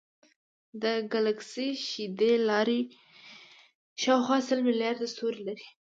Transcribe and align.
د 0.81 0.83
ګلکسي 1.13 1.69
شیدې 1.87 2.31
لار 2.49 2.69
شاوخوا 4.01 4.37
سل 4.47 4.59
ملیارده 4.67 5.05
ستوري 5.13 5.41
لري. 5.47 5.67